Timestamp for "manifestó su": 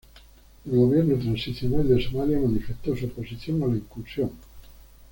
2.39-3.05